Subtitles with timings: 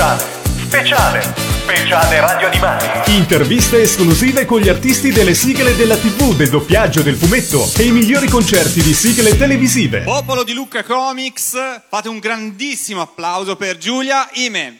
[0.00, 0.22] Speciale,
[0.64, 3.12] speciale, speciale Radio Animati.
[3.12, 7.90] Interviste esclusive con gli artisti delle sigle della TV, del doppiaggio, del fumetto e i
[7.90, 10.00] migliori concerti di sigle televisive.
[10.00, 14.78] Popolo di Lucca Comics, fate un grandissimo applauso per Giulia Ime.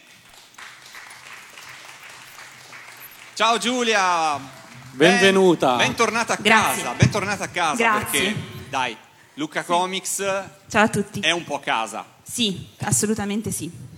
[3.35, 4.41] Ciao Giulia.
[4.93, 5.77] Benvenuta.
[5.77, 6.83] Ben, bentornata a Grazie.
[6.83, 8.21] casa, bentornata a casa Grazie.
[8.23, 8.35] perché
[8.71, 8.97] dai,
[9.35, 10.25] Lucca Comics
[10.67, 11.21] Ciao a tutti.
[11.21, 13.89] è un po' casa, Sì, assolutamente sì.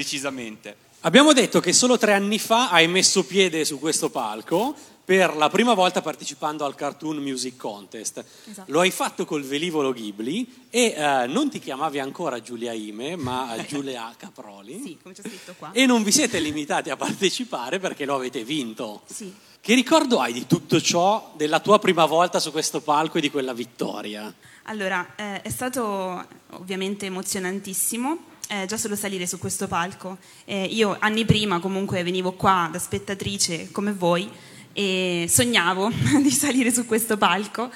[0.00, 0.88] Decisamente.
[1.00, 4.74] Abbiamo detto che solo tre anni fa hai messo piede su questo palco
[5.04, 8.24] per la prima volta partecipando al Cartoon Music Contest.
[8.48, 8.70] Esatto.
[8.70, 13.56] Lo hai fatto col velivolo Ghibli e eh, non ti chiamavi ancora Giulia Ime, ma
[13.66, 14.80] Giulia Caproli.
[14.82, 15.72] Sì, come c'è scritto qua.
[15.72, 19.02] E non vi siete limitati a partecipare perché lo avete vinto.
[19.06, 19.34] Sì.
[19.60, 23.30] Che ricordo hai di tutto ciò, della tua prima volta su questo palco e di
[23.30, 24.32] quella vittoria?
[24.64, 28.29] Allora, eh, è stato ovviamente emozionantissimo.
[28.50, 30.18] Eh, già solo salire su questo palco.
[30.44, 34.28] Eh, io anni prima comunque venivo qua da spettatrice come voi
[34.72, 37.70] e sognavo di salire su questo palco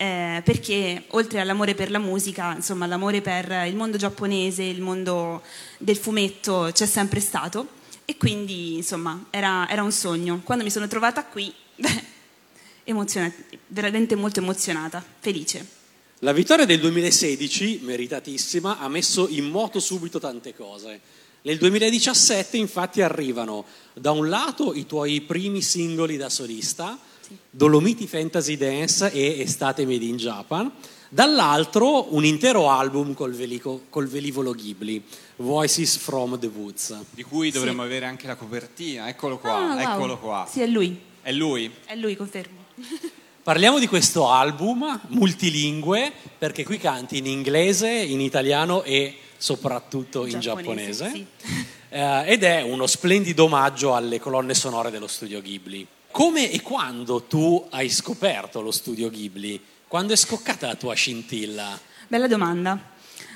[0.00, 5.42] eh, perché oltre all'amore per la musica, insomma l'amore per il mondo giapponese, il mondo
[5.76, 7.68] del fumetto c'è sempre stato
[8.06, 10.40] e quindi insomma era, era un sogno.
[10.42, 11.52] Quando mi sono trovata qui,
[12.84, 13.34] emozionata,
[13.66, 15.79] veramente molto emozionata, felice.
[16.22, 21.00] La vittoria del 2016, meritatissima, ha messo in moto subito tante cose.
[21.42, 26.98] Nel 2017 infatti arrivano da un lato i tuoi primi singoli da solista,
[27.48, 30.70] Dolomiti Fantasy Dance e Estate Made in Japan,
[31.08, 35.02] dall'altro un intero album col, velico- col velivolo Ghibli,
[35.36, 36.94] Voices from the Woods.
[37.12, 39.94] Di cui dovremmo avere anche la copertina, eccolo qua, Ah, wow.
[39.94, 40.46] eccolo qua.
[40.50, 41.70] Sì, è lui, È lui?
[41.86, 42.58] è lui, confermo.
[43.50, 50.38] Parliamo di questo album multilingue perché qui canti in inglese, in italiano e soprattutto in
[50.38, 51.26] Giapponese, giapponese.
[51.42, 51.64] sì.
[51.88, 55.84] Eh, ed è uno splendido omaggio alle colonne sonore dello studio Ghibli.
[56.12, 59.60] Come e quando tu hai scoperto lo studio Ghibli?
[59.88, 61.76] Quando è scoccata la tua scintilla?
[62.06, 62.78] Bella domanda.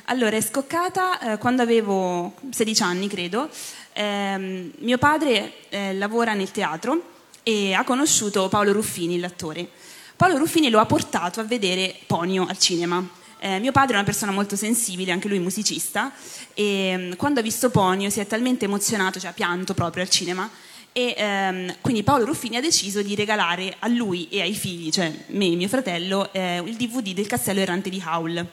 [0.05, 3.49] Allora, è scoccata eh, quando avevo 16 anni, credo.
[3.95, 7.03] Ehm, mio padre eh, lavora nel teatro
[7.43, 9.83] e ha conosciuto Paolo Ruffini, l'attore.
[10.17, 13.07] Paolo Ruffini lo ha portato a vedere Ponio al cinema.
[13.41, 16.13] Eh, mio padre è una persona molto sensibile, anche lui musicista,
[16.55, 20.09] e mm, quando ha visto Ponio si è talmente emozionato, cioè ha pianto proprio al
[20.09, 20.49] cinema,
[20.93, 25.13] e ehm, quindi Paolo Ruffini ha deciso di regalare a lui e ai figli, cioè
[25.27, 28.47] me e mio fratello, eh, il DVD del Castello Errante di Howl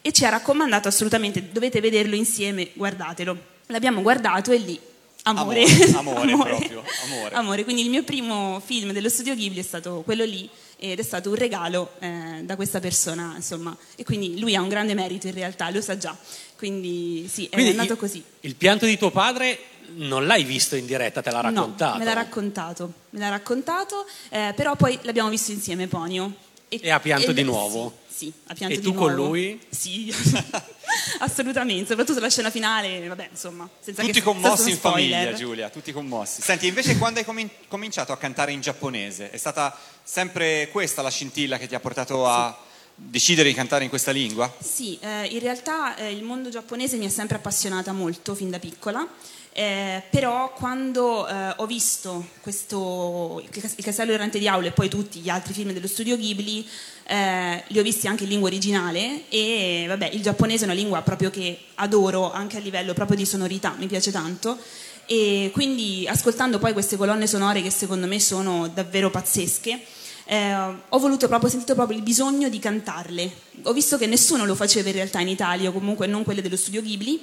[0.00, 3.36] e ci ha raccomandato assolutamente dovete vederlo insieme, guardatelo.
[3.66, 4.80] L'abbiamo guardato e lì
[5.24, 7.34] amore, Amore, amore proprio, amore.
[7.34, 7.64] Amore.
[7.64, 10.48] Quindi il mio primo film dello studio Ghibli è stato quello lì
[10.90, 14.68] ed è stato un regalo eh, da questa persona, insomma, e quindi lui ha un
[14.68, 16.16] grande merito in realtà, lo sa già.
[16.56, 18.22] Quindi sì, è Quindi andato il- così.
[18.40, 19.58] Il pianto di tuo padre
[19.94, 21.92] non l'hai visto in diretta, te l'ha raccontato?
[21.92, 26.34] No, me l'ha raccontato, me l'ha raccontato, eh, però poi l'abbiamo visto insieme Ponio.
[26.80, 27.98] E ha pianto e- di nuovo?
[28.08, 29.28] Sì, sì, ha pianto E di tu con nuovo.
[29.28, 29.60] lui?
[29.68, 30.12] Sì,
[31.18, 35.92] assolutamente, soprattutto la scena finale, vabbè, insomma, senza Tutti che commossi in famiglia, Giulia, tutti
[35.92, 36.42] commossi.
[36.42, 41.10] Senti, invece quando hai comin- cominciato a cantare in giapponese, è stata sempre questa la
[41.10, 42.56] scintilla che ti ha portato a
[42.94, 44.52] decidere di cantare in questa lingua?
[44.60, 48.58] Sì, eh, in realtà eh, il mondo giapponese mi è sempre appassionata molto fin da
[48.58, 49.06] piccola,
[49.54, 54.72] eh, però quando eh, ho visto questo, il Cas- il Castello Errante di Aule e
[54.72, 56.66] poi tutti gli altri film dello studio Ghibli,
[57.04, 61.02] eh, li ho visti anche in lingua originale e vabbè, il giapponese è una lingua
[61.02, 64.56] proprio che adoro anche a livello proprio di sonorità, mi piace tanto.
[65.04, 69.78] E quindi ascoltando poi queste colonne sonore che secondo me sono davvero pazzesche,
[70.24, 73.30] eh, ho voluto proprio, ho sentito proprio il bisogno di cantarle.
[73.64, 76.56] Ho visto che nessuno lo faceva in realtà in Italia, o comunque non quelle dello
[76.56, 77.20] studio Ghibli,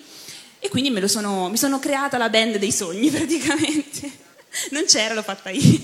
[0.59, 4.27] e quindi me lo sono, mi sono creata la band dei sogni praticamente.
[4.71, 5.79] Non c'era, l'ho fatta io.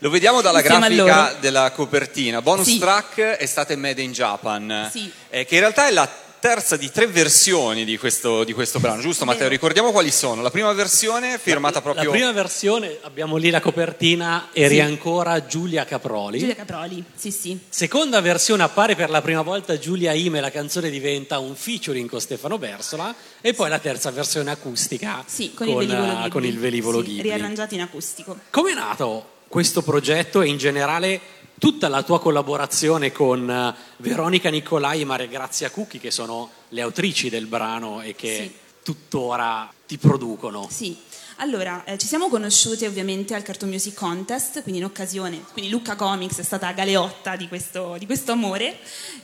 [0.00, 2.42] Lo vediamo dalla Insieme grafica della copertina.
[2.42, 2.78] Bonus Sì.
[2.78, 5.10] track Estate Made in Japan, Sì.
[5.30, 6.06] eh, che in realtà è la
[6.46, 9.48] terza di tre versioni di questo, di questo brano, giusto Matteo?
[9.48, 10.42] Ricordiamo quali sono.
[10.42, 12.04] La prima versione firmata proprio...
[12.04, 14.80] La prima versione, abbiamo lì la copertina, eri Sì.
[14.80, 16.38] ancora Giulia Caproli.
[16.38, 17.58] Giulia Caproli, sì sì.
[17.68, 22.20] Seconda versione appare per la prima volta Giulia Ime, la canzone diventa un featuring con
[22.20, 26.30] Stefano Bersola e poi la terza versione acustica Sì, con, il velivolo Ghibli.
[26.30, 27.22] con il velivolo Sì, Ghibli.
[27.22, 28.38] riarrangiato in acustico.
[28.50, 31.20] Come è nato questo progetto e in generale
[31.58, 36.80] tutta la tua collaborazione con eh, Veronica Nicolai e Maria Grazia Cucchi che sono le
[36.82, 38.52] autrici del brano e che Sì.
[38.82, 40.68] tuttora ti producono?
[40.70, 40.96] Sì,
[41.36, 45.94] allora eh, ci siamo conosciute ovviamente al Cartoon Music Contest, quindi in occasione, quindi Lucca
[45.96, 48.78] Comics è stata galeotta di questo, di questo amore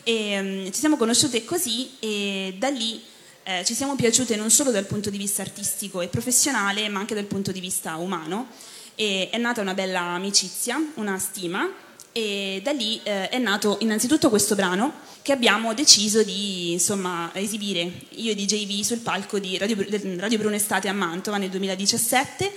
[0.05, 3.02] e mm, ci siamo conosciute così e da lì
[3.44, 7.14] eh, ci siamo piaciute non solo dal punto di vista artistico e professionale, ma anche
[7.14, 8.46] dal punto di vista umano.
[8.94, 11.69] E è nata una bella amicizia, una stima,
[12.12, 14.93] e da lì eh, è nato innanzitutto questo brano
[15.23, 19.76] che abbiamo deciso di insomma, esibire io e DJV sul palco di Radio,
[20.19, 22.53] Radio Bruno Estate a Mantova nel 2017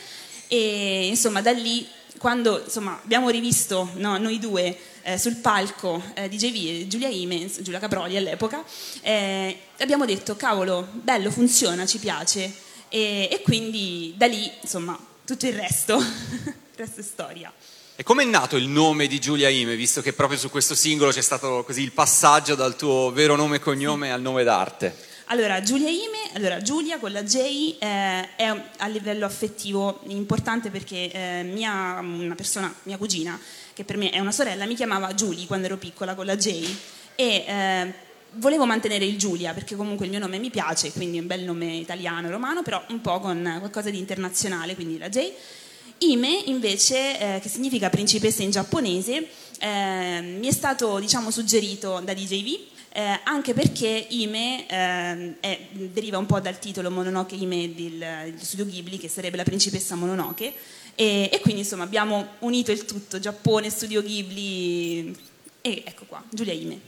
[0.47, 1.87] e insomma da lì
[2.17, 7.07] quando insomma, abbiamo rivisto no, noi due eh, sul palco eh, di JV e Giulia
[7.07, 8.63] Imens, Giulia Caproli all'epoca,
[9.01, 12.51] eh, abbiamo detto cavolo, bello, funziona, ci piace
[12.89, 17.53] e, e quindi da lì insomma tutto il resto, il resto è storia.
[17.97, 21.11] E come è nato il nome di Giulia Ime, visto che proprio su questo singolo
[21.11, 24.93] c'è stato così il passaggio dal tuo vero nome e cognome al nome d'arte?
[25.27, 31.09] Allora, Giulia Ime, allora Giulia con la J eh, è a livello affettivo importante perché
[31.09, 33.39] eh, mia, una persona, mia cugina,
[33.73, 36.67] che per me è una sorella, mi chiamava Giulia quando ero piccola con la J
[37.15, 37.93] e eh,
[38.31, 41.43] volevo mantenere il Giulia perché comunque il mio nome mi piace, quindi è un bel
[41.43, 45.31] nome italiano, romano, però un po' con qualcosa di internazionale, quindi la J.
[45.99, 49.27] Ime invece, eh, che significa principessa in giapponese,
[49.59, 56.17] eh, mi è stato diciamo, suggerito da DJV eh, anche perché Ime eh, è, deriva
[56.17, 60.53] un po' dal titolo Mononoke Ime del, del, studio Ghibli, che sarebbe la principessa Mononoke,
[60.95, 65.13] e, e, quindi insomma abbiamo unito il tutto, Giappone, studio Ghibli,
[65.59, 66.79] e ecco qua, Giulia Ime.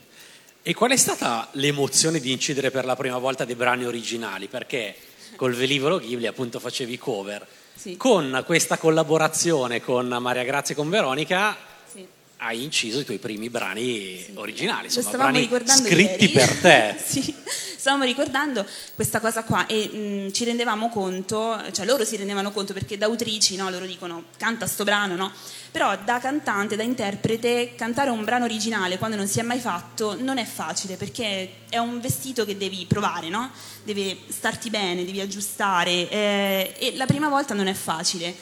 [0.64, 4.48] E qual è stata l'emozione di incidere per la prima volta dei brani originali?
[4.48, 4.96] Perché
[5.36, 7.46] col velivolo Ghibli appunto facevi cover
[7.78, 7.96] sì.
[7.96, 11.56] Con questa collaborazione con Maria Grazia e con Veronica
[11.92, 12.06] sì.
[12.38, 14.32] hai inciso i tuoi primi brani sì.
[14.34, 16.34] originali, insomma, brani scritti ieri.
[16.34, 16.96] per te.
[17.06, 17.36] sì,
[17.78, 18.66] stavamo ricordando
[18.96, 22.98] questa cosa qua e mh, mm, ci rendevamo conto, cioè loro si rendevano conto perché
[22.98, 25.32] da autrici no, loro dicono canta sto brano, no?
[25.72, 30.16] Però da cantante, da interprete, cantare un brano originale quando non si è mai fatto
[30.20, 33.52] non è facile perché è un vestito che devi provare, no?
[33.84, 38.36] Deve starti bene, devi aggiustare eh, e la prima volta non è facile.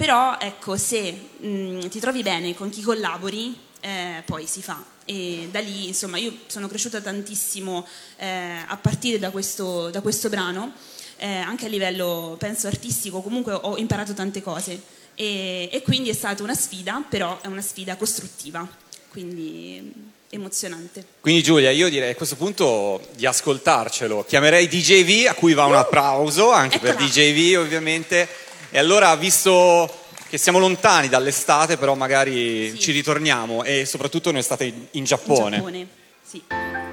[0.00, 4.82] Però ecco, se mh, ti trovi bene con chi collabori, eh, poi si fa.
[5.10, 7.84] E da lì, insomma, io sono cresciuta tantissimo
[8.16, 10.72] eh, a partire da questo, da questo brano,
[11.16, 14.80] eh, anche a livello, penso, artistico, comunque ho imparato tante cose
[15.16, 18.64] e, e quindi è stata una sfida, però è una sfida costruttiva,
[19.08, 19.92] quindi
[20.28, 21.04] emozionante.
[21.18, 24.24] Quindi Giulia, io direi a questo punto di ascoltarcelo.
[24.28, 26.94] Chiamerei DJV, a cui va un applauso, anche Eccola.
[26.94, 28.28] per DJV ovviamente.
[28.70, 29.92] E allora, visto
[30.30, 32.78] che siamo lontani dall'estate, però magari sì.
[32.78, 35.56] ci ritorniamo e soprattutto un'estate in Giappone.
[35.56, 35.88] In Giappone,
[36.22, 36.89] sì.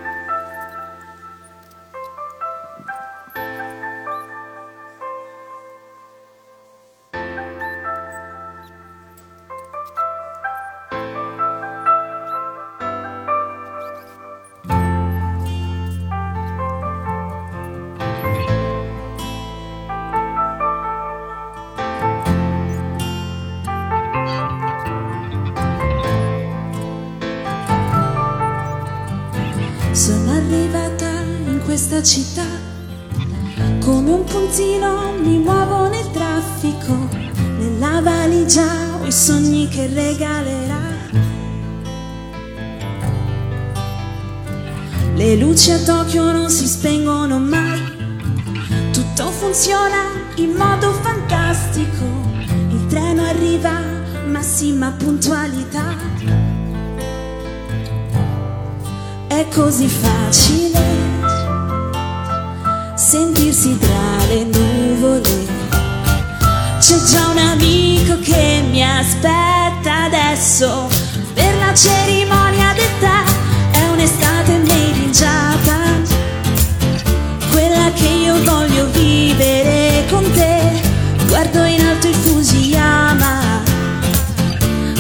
[31.98, 32.46] Questa città.
[33.80, 36.94] Come un puntino mi muovo nel traffico,
[37.58, 38.66] nella valigia
[39.00, 40.96] ho i sogni che regalerà.
[45.16, 47.82] Le luci a Tokyo non si spengono mai,
[48.92, 50.04] tutto funziona
[50.36, 52.06] in modo fantastico,
[52.70, 53.80] il treno arriva,
[54.28, 55.96] massima puntualità.
[59.28, 61.07] È così facile
[63.18, 65.46] sentirsi tra le nuvole.
[66.80, 70.88] C'è già un amico che mi aspetta adesso
[71.34, 73.24] per la cerimonia d'età.
[73.72, 76.04] È un'estate made in Japan,
[77.50, 80.80] quella che io voglio vivere con te.
[81.28, 83.40] Guardo in alto il Fujiyama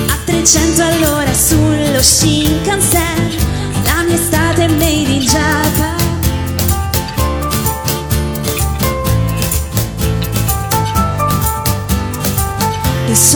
[0.09, 3.35] a 300 all'ora sullo Shinkansen.
[3.83, 5.86] La mia estate made in Japan.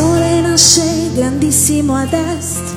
[0.01, 2.73] Sole nasce grandissimo ad est,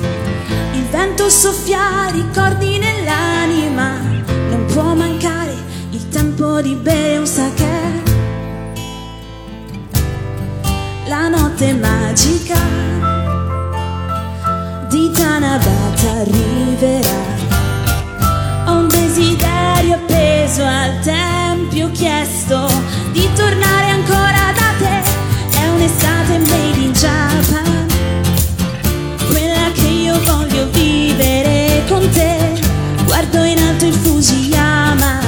[0.73, 3.97] il vento soffia ricordi nell'anima,
[4.51, 5.55] non può mancare
[5.89, 8.03] il tempo di bere un sake.
[11.07, 12.59] La notte magica
[14.89, 17.23] di Tanabata arriverà.
[18.67, 22.67] Ho un desiderio appeso al tempio, chiesto
[23.13, 25.23] di tornare ancora da te
[25.75, 26.64] un'estate made in
[27.05, 27.61] sciarpa,
[29.27, 32.59] quella che io voglio vivere con te.
[33.03, 35.19] Guardo in alto il Fujiyama,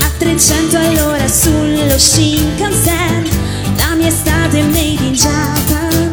[0.00, 3.28] a 300 all'ora sullo Shinkansen,
[3.76, 6.12] la mia estate made in Japan,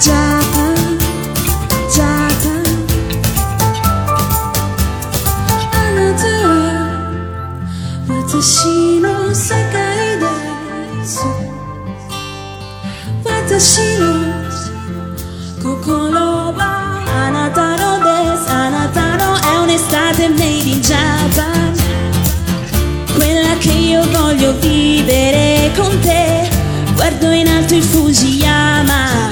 [0.00, 0.98] Japan,
[1.94, 2.62] Japan.
[5.70, 7.12] A natura,
[8.08, 8.98] watashi
[13.54, 14.42] assassino
[15.62, 21.72] Cocolo va Anatano des Anatano è un'estate made in Japan.
[23.14, 26.48] Quella che io voglio vivere con te.
[26.94, 29.30] Guardo in alto il Fujiyama.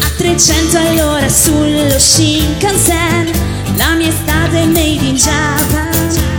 [0.00, 3.30] A 300 all'ora sullo Shinkansen.
[3.76, 6.29] La mia estate made in Japan.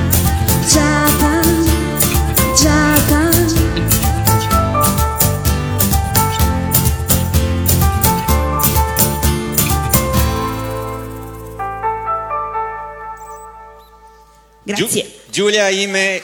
[15.31, 16.21] Giulia Ime,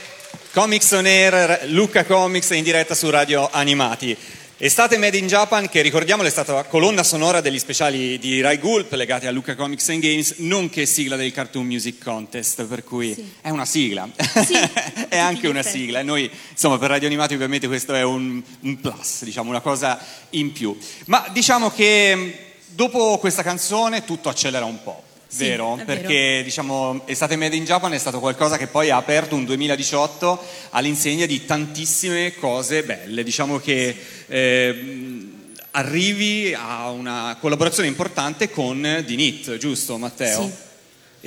[0.51, 4.13] Comics on Air, Luca Comics in diretta su Radio Animati.
[4.57, 8.91] Estate Made in Japan, che ricordiamolo è stata colonna sonora degli speciali di Rai Gulp
[8.91, 13.31] legati a Luca Comics and Games, nonché sigla del Cartoon Music Contest, per cui Sì.
[13.39, 14.09] è una sigla.
[14.45, 14.59] Sì,
[15.07, 16.01] è anche una sigla.
[16.01, 19.97] E noi, insomma, per Radio Animati ovviamente questo è un, un plus, diciamo, una cosa
[20.31, 20.77] in più.
[21.05, 25.03] Ma diciamo che dopo questa canzone tutto accelera un po'.
[25.27, 25.79] Sì, vero?
[25.85, 30.41] Perché diciamo Estate Made in Japan è stato qualcosa che poi ha aperto un 2018
[30.71, 33.23] all'insegna di tantissime cose belle.
[33.23, 33.95] Diciamo che
[34.27, 40.43] ehm, arrivi a una collaborazione importante con Dinit, giusto Matteo?
[40.43, 40.65] Sì.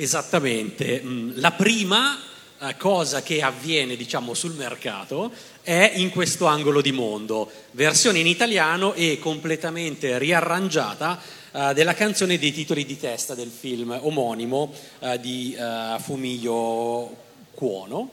[0.01, 1.01] Esattamente.
[1.03, 2.17] Mm, La prima
[2.59, 5.31] eh, cosa che avviene, diciamo, sul mercato
[5.61, 11.19] è in questo angolo di mondo, versione in italiano e completamente riarrangiata
[11.51, 17.15] eh, della canzone dei titoli di testa del film omonimo eh, di eh, Fumio
[17.53, 18.11] Cuono,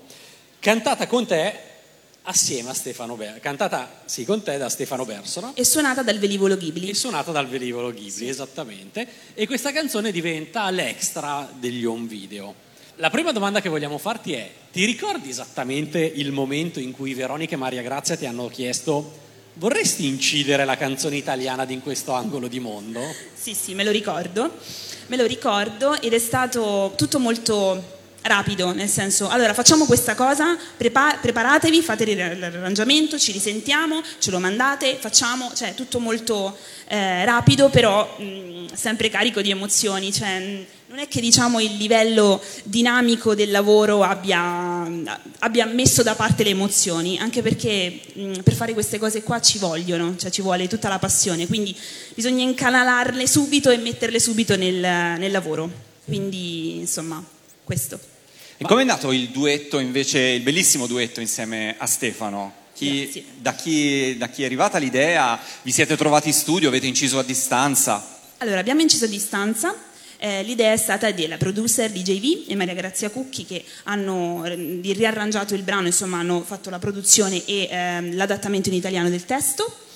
[0.58, 1.66] cantata con te
[2.22, 6.56] assieme a Stefano Ber- cantata sì con te da Stefano Bersola E suonata dal velivolo
[6.56, 6.90] Ghibli.
[6.90, 9.06] e suonata dal velivolo Ghibli, esattamente.
[9.34, 12.66] E questa canzone diventa l'extra degli home video.
[12.96, 17.54] La prima domanda che vogliamo farti è: ti ricordi esattamente il momento in cui Veronica
[17.54, 19.26] e Maria Grazia ti hanno chiesto
[19.58, 23.00] vorresti incidere la canzone italiana di in questo angolo di mondo?
[23.34, 24.56] Sì, sì, me lo ricordo.
[25.08, 30.56] Me lo ricordo ed è stato tutto molto rapido, nel senso, allora facciamo questa cosa,
[30.76, 36.56] prepa- preparatevi, fate l'arrangiamento, ci risentiamo, ce lo mandate, facciamo, cioè tutto molto
[36.88, 41.76] eh, rapido, però mh, sempre carico di emozioni, cioè mh, non è che diciamo il
[41.76, 44.86] livello dinamico del lavoro abbia,
[45.40, 49.58] abbia messo da parte le emozioni, anche perché mh, per fare queste cose qua ci
[49.58, 51.76] vogliono, cioè ci vuole tutta la passione, quindi
[52.14, 55.86] bisogna incanalarle subito e metterle subito nel, nel lavoro.
[56.04, 57.22] Quindi, insomma,
[57.68, 58.00] questo.
[58.56, 62.54] E com'è nato il duetto invece, il bellissimo duetto insieme a Stefano?
[62.72, 65.38] Chi- da, chi, da chi è arrivata l'idea?
[65.60, 66.68] Vi siete trovati in studio?
[66.68, 68.20] Avete inciso a distanza?
[68.38, 69.76] Allora, abbiamo inciso a distanza.
[70.20, 75.54] eh, l'idea è stata della producer DJV e Maria Grazia Cucchi che hanno eh, riarrangiato
[75.54, 79.86] il brano, insomma hanno fatto la produzione e ehm, l'adattamento in italiano del testo.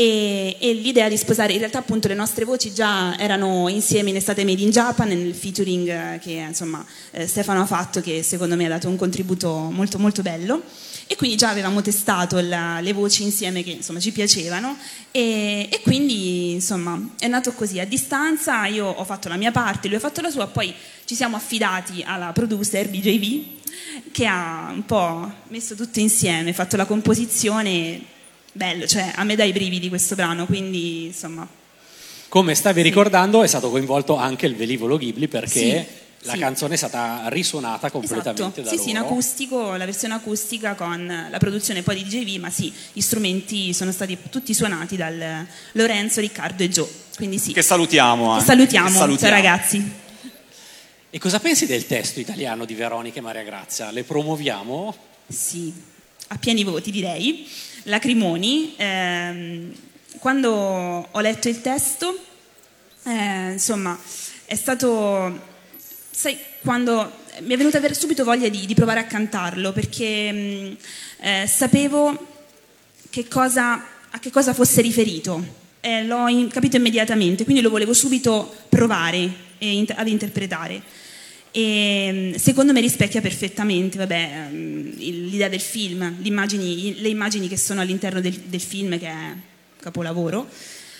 [0.00, 4.16] E, e l'idea di sposare, in realtà appunto le nostre voci già erano insieme in
[4.16, 8.56] Estate Made in Japan nel featuring eh, che insomma eh, Stefano ha fatto che secondo
[8.56, 10.62] me ha dato un contributo molto molto bello.
[11.06, 14.74] E quindi già avevamo testato la- le voci insieme che insomma ci piacevano.
[15.10, 17.78] E, e quindi insomma è nato così.
[17.78, 20.72] A distanza io ho fatto la mia parte lui ha fatto la sua poi
[21.04, 26.86] ci siamo affidati alla producer DJV che ha un po' messo tutto insieme fatto la
[26.86, 28.16] composizione
[28.52, 31.46] bello cioè a me dà i brividi questo brano quindi insomma
[32.28, 36.38] Come stavi ricordando, è stato coinvolto anche il velivolo Ghibli perché Sì, la sì.
[36.38, 38.60] canzone è stata risuonata completamente esatto.
[38.62, 38.82] da sì loro.
[38.82, 43.00] sì in acustico la versione acustica con la produzione poi di DJV ma sì gli
[43.00, 48.30] strumenti sono stati tutti suonati dal Lorenzo, Riccardo e Gio quindi sì Che salutiamo Che
[48.32, 48.44] anche.
[48.44, 49.34] salutiamo, Che ciao salutiamo.
[49.34, 49.92] ragazzi.
[51.12, 53.90] E cosa pensi del testo italiano di Veronica e Maria Grazia?
[53.90, 54.94] Le promuoviamo?
[55.26, 55.72] Sì,
[56.28, 57.48] a pieni voti direi.
[57.90, 59.72] Lacrimoni, ehm,
[60.20, 60.50] quando
[61.10, 62.16] ho letto il testo,
[63.04, 63.98] eh, insomma,
[64.44, 65.38] è stato,
[66.10, 70.76] sai, quando mi è venuta subito voglia di, di provare a cantarlo perché mh,
[71.20, 72.26] eh, sapevo
[73.10, 75.58] che cosa, a che cosa fosse riferito.
[75.80, 79.18] Eh, l'ho in- capito immediatamente, quindi lo volevo subito provare
[79.58, 80.80] e int- ad interpretare.
[81.52, 88.20] E, secondo me rispecchia perfettamente vabbè, ehm, l'idea del film, le immagini, che sono all'interno
[88.20, 89.34] del, del film, che è
[89.80, 90.48] capolavoro,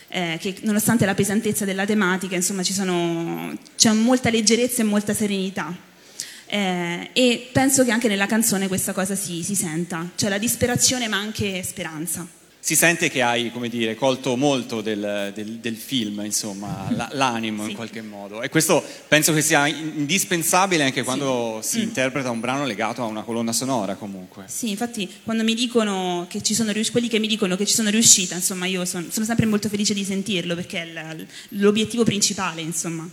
[0.08, 5.88] eh, che nonostante la pesantezza della tematica, insomma, sono, c'è molta leggerezza e molta serenità.
[6.46, 11.06] Eh, e penso che anche nella canzone questa cosa si, si senta, cioè la disperazione
[11.06, 12.26] ma anche speranza.
[12.62, 17.62] Si sente che hai, come dire, colto molto del, del, del film, insomma, la- l'animo
[17.62, 17.74] in Sì.
[17.74, 18.42] qualche modo.
[18.42, 21.82] E questo penso che sia indispensabile anche quando si Mm.
[21.82, 24.44] interpreta un brano legato a una colonna sonora comunque.
[24.48, 27.74] Sì, infatti quando mi dicono che ci sono rius- quelli che mi dicono che ci
[27.74, 31.16] sono riuscita, insomma, io son- sono sempre molto felice di sentirlo perché è la-
[31.50, 33.08] l'obiettivo principale, insomma.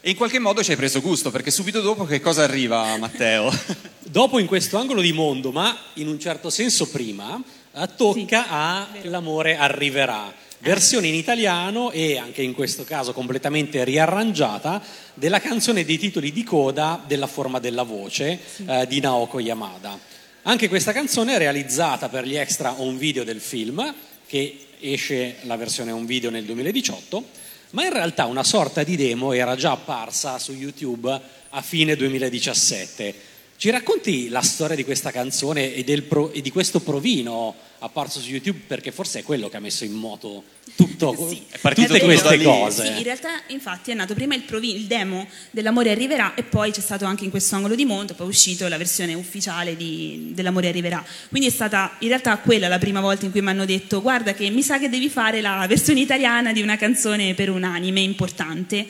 [0.00, 3.50] E in qualche modo ci hai preso gusto, perché subito dopo che cosa arriva, Matteo?
[4.08, 7.42] Dopo in questo angolo di mondo, ma in un certo senso prima,
[7.76, 10.32] eh, tocca a L'amore arriverà.
[10.60, 16.42] Versione in italiano e anche in questo caso completamente riarrangiata della canzone dei titoli di
[16.42, 19.98] coda della forma della voce eh, di Naoko Yamada.
[20.42, 23.94] Anche questa canzone è realizzata per gli extra on video del film,
[24.26, 27.24] che esce la versione on video nel 2018,
[27.70, 33.25] ma in realtà una sorta di demo era già apparsa su YouTube a fine 2017.
[33.58, 38.20] Ci racconti la storia di questa canzone e, del pro- e di questo provino apparso
[38.20, 40.44] su YouTube perché forse è quello che ha messo in moto
[40.76, 41.42] tutto, Sì.
[41.50, 42.84] È partito tutte queste cose.
[42.86, 46.70] Sì, in realtà infatti è nato prima il, provi- il demo dell'amore arriverà e poi
[46.70, 50.32] c'è stato anche in questo angolo di mondo, poi è uscito la versione ufficiale di-
[50.34, 51.02] dell'amore arriverà.
[51.30, 54.34] Quindi è stata in realtà quella la prima volta in cui mi hanno detto guarda
[54.34, 58.00] che mi sa che devi fare la versione italiana di una canzone per un anime
[58.00, 58.86] importante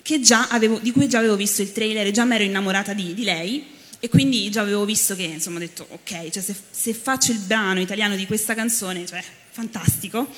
[0.00, 2.92] che già avevo- di cui già avevo visto il trailer e già mi ero innamorata
[2.94, 3.72] di, di lei
[4.04, 7.38] e quindi già avevo visto che insomma ho detto ok, cioè se, se faccio il
[7.38, 10.28] brano italiano di questa canzone, cioè fantastico.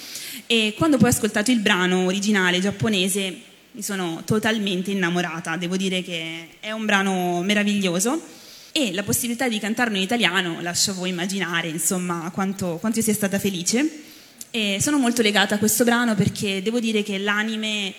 [0.46, 3.40] E quando poi ho ascoltato il brano originale giapponese
[3.72, 8.22] mi sono totalmente innamorata, devo dire che è un brano meraviglioso
[8.70, 13.14] e la possibilità di cantarlo in italiano lascio a voi immaginare insomma quanto, quanto sia
[13.14, 14.02] stata felice.
[14.52, 17.92] E sono molto legata a questo brano perché devo dire che l'anime,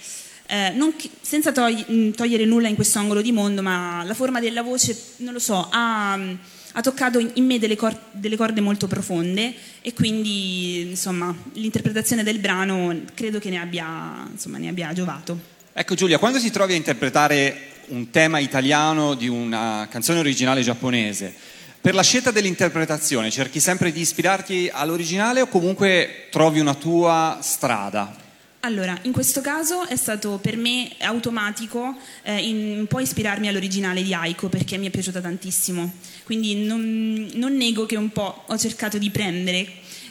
[0.47, 4.39] eh, che- senza togli- mh, togliere nulla in questo angolo di mondo, ma la forma
[4.39, 8.87] della voce, non lo so, ha, ha toccato in me delle, cor- delle corde molto
[8.87, 15.55] profonde e quindi insomma l'interpretazione del brano credo che ne abbia, insomma, ne abbia giovato.
[15.73, 21.33] Ecco Giulia, quando ti trovi a interpretare un tema italiano di una canzone originale giapponese,
[21.79, 28.25] per la scelta dell'interpretazione cerchi sempre di ispirarti all'originale o comunque trovi una tua strada?
[28.61, 34.01] Allora, in questo caso è stato per me automatico eh, in- un po' ispirarmi all'originale
[34.03, 35.93] di Aiko perché mi è piaciuta tantissimo.
[36.23, 39.65] Quindi non, non nego che un po' ho cercato di prendere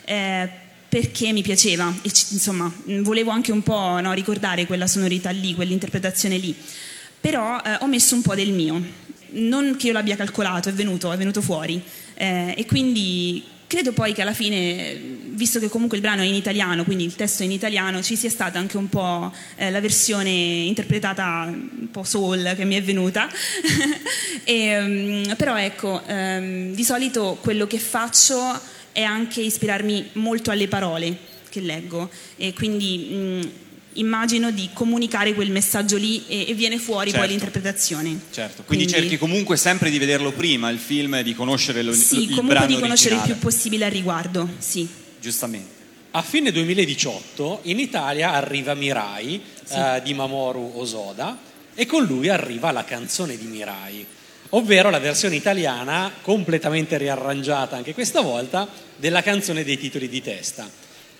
[0.05, 0.49] eh,
[0.89, 5.31] perché mi piaceva e ci- insomma mh, volevo anche un po' no, ricordare quella sonorità
[5.31, 6.55] lì, quell'interpretazione lì.
[7.21, 8.81] Però eh, ho messo un po' del mio.
[9.31, 11.83] Non che io l'abbia calcolato, è venuto, è venuto fuori.
[12.15, 14.95] Eh, e quindi credo poi che alla fine,
[15.31, 18.17] visto che comunque il brano è in italiano, quindi il testo è in italiano, ci
[18.17, 22.83] sia stata anche un po' eh, la versione interpretata un po' soul che mi è
[22.83, 23.29] venuta.
[24.49, 28.39] E, mm, però ecco, ehm, di solito quello che faccio
[28.93, 31.17] è anche ispirarmi molto alle parole
[31.49, 33.51] che leggo e quindi mh,
[33.99, 37.19] immagino di comunicare quel messaggio lì e, e viene fuori Certo.
[37.25, 38.19] poi l'interpretazione.
[38.31, 42.23] Certo, quindi, cerchi comunque sempre di vederlo prima il film e di conoscere lo, Sì,
[42.25, 43.29] il comunque di conoscere originale.
[43.29, 44.89] il più possibile al riguardo, sì.
[45.21, 45.75] Giustamente.
[46.13, 51.37] A fine 2018 in Italia arriva Mirai eh, di Mamoru Osoda
[51.75, 54.07] e con lui arriva la canzone di Mirai,
[54.51, 60.67] ovvero la versione italiana completamente riarrangiata anche questa volta della canzone dei titoli di testa.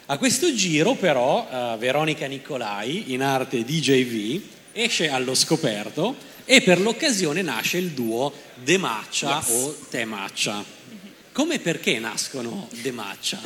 [0.09, 4.41] A questo giro però eh, Veronica Nicolai, in arte DJV,
[4.71, 6.15] esce allo scoperto
[6.45, 10.65] e per l'occasione nasce il duo De Maccia o Te Maccia.
[11.33, 13.41] Come e perché nascono De Maccia?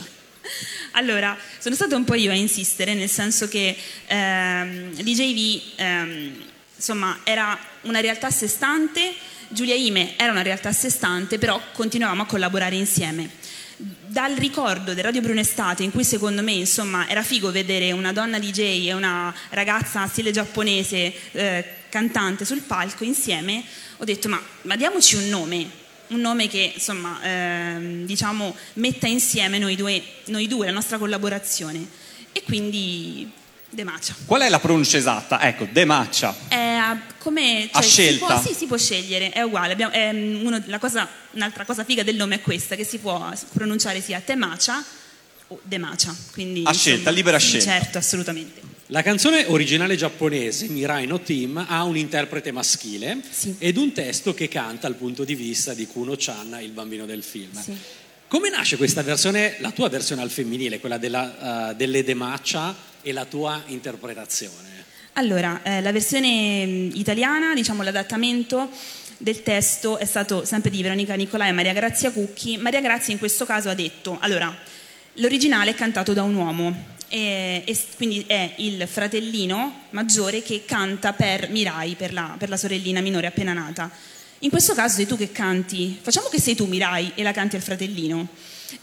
[0.93, 3.75] Allora, sono stata un po' io a insistere, nel senso che
[4.07, 6.45] ehm, DJV ehm,
[6.77, 9.15] insomma, era una realtà a sé stante,
[9.49, 13.31] Giulia Ime era una realtà a sé stante, però continuavamo a collaborare insieme.
[13.83, 18.13] Dal ricordo del Radio Bruno Estate, in cui secondo me insomma, era figo vedere una
[18.13, 23.65] donna DJ e una ragazza stile giapponese eh, cantante sul palco insieme,
[23.97, 25.67] ho detto ma, ma diamoci un nome,
[26.09, 31.89] un nome che insomma ehm, diciamo metta insieme noi due, noi due, la nostra collaborazione.
[32.33, 33.31] E quindi
[33.73, 34.15] De Macia.
[34.27, 35.41] Qual è la pronuncia esatta?
[35.43, 36.35] Ecco, De Maccia.
[36.49, 36.79] È
[37.19, 38.27] come A si scelta?
[38.27, 39.73] può- sì, si può scegliere, è uguale.
[39.73, 43.31] Abbiamo- ehm, uno- la cosa- un'altra cosa figa del nome è questa, che si può
[43.53, 44.83] pronunciare sia Te Macia
[45.49, 46.15] o De Macia.
[46.33, 47.71] Quindi, A scelta, libera sì, scelta.
[47.71, 48.61] Certo, assolutamente.
[48.87, 53.55] La canzone originale giapponese, Mirai no Team, ha un interprete maschile Sì.
[53.59, 57.53] ed un testo che canta al punto di vista di Kuno-chan, il bambino del film.
[57.63, 57.73] Sì.
[58.27, 63.13] Come nasce questa versione, la tua versione al femminile, quella della, eh, delle Demaccia e
[63.13, 64.85] la tua interpretazione?
[65.15, 68.71] Allora, eh, la versione mh, italiana, diciamo l'adattamento
[69.19, 72.57] del testo è stato sempre di Veronica Nicolai e Maria Grazia Cucchi.
[72.57, 74.57] Maria Grazia in questo caso ha detto, allora,
[75.15, 76.99] l'originale è cantato da un uomo.
[77.13, 82.57] E, e quindi è il fratellino maggiore che canta per Mirai, per la, per la
[82.57, 83.91] sorellina minore appena nata.
[84.39, 87.57] In questo caso sei tu che canti, facciamo che sei tu Mirai e la canti
[87.57, 88.29] al fratellino.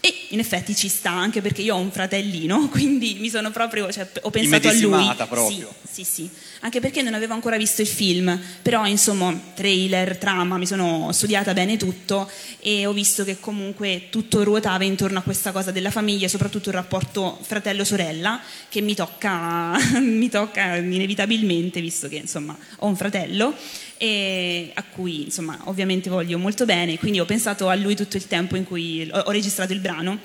[0.00, 3.90] E in effetti ci sta, anche perché io ho un fratellino, quindi mi sono proprio,
[3.90, 5.14] cioè, ho pensato a lui.
[5.28, 5.74] Proprio.
[5.90, 6.30] Sì, sì, sì.
[6.60, 11.52] Anche perché non avevo ancora visto il film, però insomma, trailer, trama, mi sono studiata
[11.52, 12.28] bene tutto
[12.60, 16.74] e ho visto che comunque tutto ruotava intorno a questa cosa della famiglia soprattutto il
[16.74, 23.54] rapporto fratello-sorella che mi tocca, mi tocca inevitabilmente, visto che insomma ho un fratello
[23.98, 28.26] e a cui insomma ovviamente voglio molto bene, quindi ho pensato a lui tutto il
[28.26, 30.18] tempo in cui ho, registrato il brano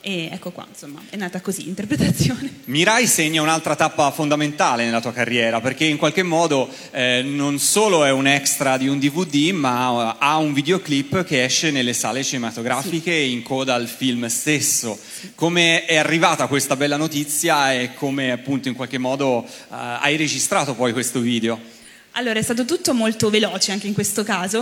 [0.00, 2.60] e ecco qua, insomma, è nata così l'interpretazione.
[2.66, 8.04] Mirai segna un'altra tappa fondamentale nella tua carriera perché in qualche modo eh, non solo
[8.04, 12.22] è un extra di un DVD ma eh, ha un videoclip che esce nelle sale
[12.22, 14.96] cinematografiche in coda al film stesso.
[15.34, 20.74] Come è arrivata questa bella notizia e come appunto in qualche modo eh, hai registrato
[20.74, 21.74] poi questo video?
[22.18, 24.60] Allora, è stato tutto molto veloce anche in questo caso.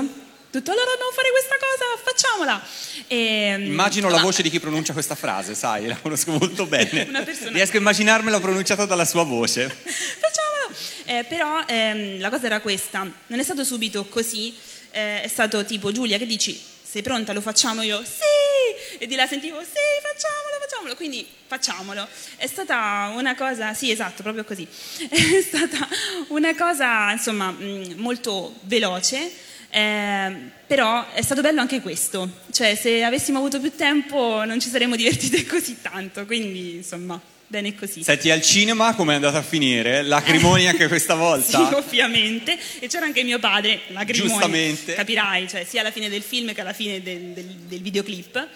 [0.51, 2.63] Tutto, allora dobbiamo fare questa cosa, facciamola.
[3.07, 7.07] E, Immagino la ma- voce di chi pronuncia questa frase, sai, la conosco molto bene.
[7.25, 9.69] Persona- Riesco a immaginarmela pronunciata dalla sua voce.
[9.71, 10.77] Facciamolo!
[11.05, 14.53] Eh, però ehm, la cosa era questa, non è stato subito così,
[14.91, 16.61] eh, è stato tipo Giulia che dici
[16.95, 18.03] sei pronta, lo facciamo io?
[18.05, 18.99] Sì!
[18.99, 20.44] E di là sentivo sì, facciamolo,
[20.85, 22.07] facciamolo, quindi facciamolo.
[22.37, 24.67] È stata una cosa, sì esatto, proprio così,
[25.09, 25.89] è stata
[26.29, 29.31] una cosa insomma mh, molto veloce.
[29.71, 30.33] eh,
[30.67, 34.97] però è stato bello anche questo, cioè se avessimo avuto più tempo non ci saremmo
[34.97, 38.03] divertite così tanto, quindi insomma bene così.
[38.03, 40.03] Senti, al cinema come è andata a finire?
[40.03, 41.67] Lacrimoni anche questa volta?
[41.69, 42.59] Sì, ovviamente.
[42.81, 44.29] E c'era anche mio padre, lacrimoni.
[44.31, 44.95] Giustamente.
[44.95, 48.49] Capirai, cioè sia alla fine del film che alla fine del, del- del videoclip.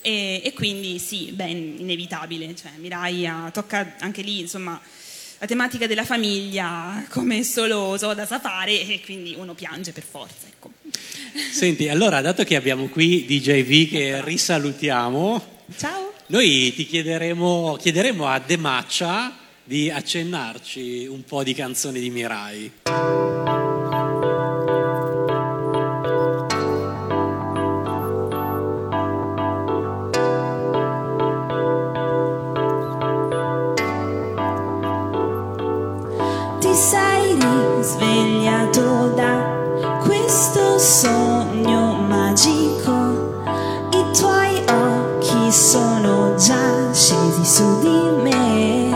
[0.00, 2.54] E, e quindi sì, beh, inevitabile.
[2.54, 4.80] Cioè, Mirai tocca anche lì, insomma,
[5.38, 10.46] la tematica della famiglia come solo Soda sa fare e quindi uno piange per forza.
[10.46, 10.70] Ecco.
[11.50, 16.12] Senti, allora, dato che abbiamo qui DJ V che risalutiamo, Ciao.
[16.26, 22.72] noi ti chiederemo, chiederemo a De Maccia di accennarci un po' di canzoni di Mirai.
[40.80, 43.42] Sogno magico.
[43.90, 48.88] I tuoi occhi sono già scesi su di me.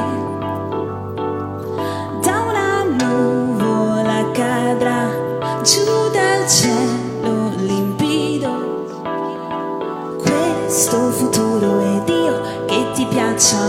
[2.23, 5.11] Da una nuvola cadrà
[5.62, 8.87] giù dal cielo limpido.
[10.23, 13.68] Questo futuro ed io che ti piaccia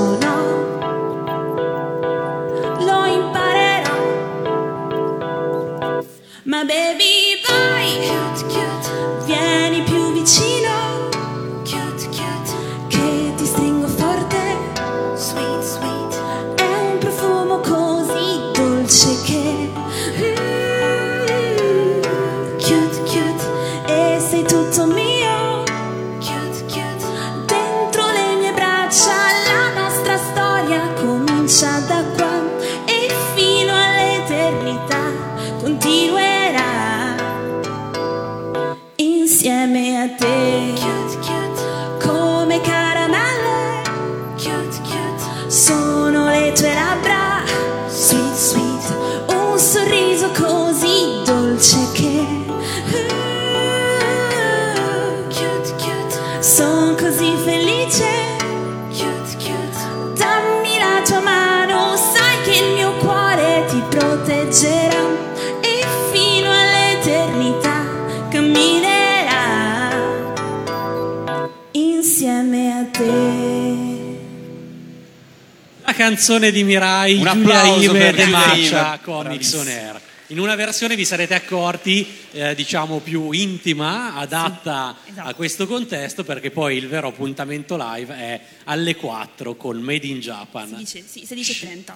[76.05, 79.23] canzone di Mirai, Un Giulia per De Maccia Bravissima.
[79.23, 80.01] Nixon Air.
[80.27, 85.29] In una versione vi sarete accorti, eh, diciamo, più intima, adatta esatto.
[85.29, 90.21] a questo contesto, perché poi il vero appuntamento live è alle 4 con Made in
[90.21, 90.75] Si Japan.
[90.77, 91.93] dice, sì, 16.30.